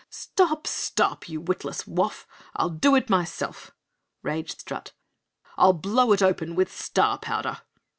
"Stop! 0.09 0.65
Stop! 0.65 1.29
You 1.29 1.39
Witless 1.41 1.83
Woff. 1.83 2.25
I'll 2.55 2.71
do 2.71 2.95
it 2.95 3.07
myself," 3.07 3.69
raged 4.23 4.61
Strut. 4.61 4.93
"I'll 5.57 5.73
blow 5.73 6.11
it 6.11 6.23
open 6.23 6.55
with 6.55 6.75
star 6.75 7.19
powder!" 7.19 7.61